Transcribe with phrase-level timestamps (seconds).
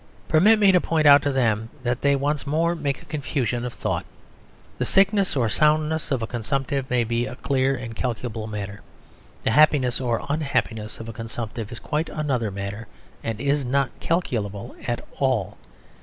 [0.27, 3.71] Permit me to point out to them that they once more make a confusion of
[3.71, 4.03] thought.
[4.79, 8.81] The sickness or soundness of a consumptive may be a clear and calculable matter.
[9.43, 12.87] The happiness or unhappiness of a consumptive is quite another matter,
[13.23, 15.59] and is not calculable at all.